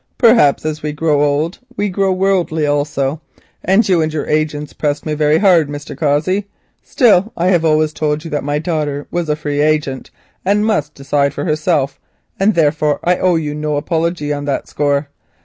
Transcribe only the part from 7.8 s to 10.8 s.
told you that my daughter was a free agent and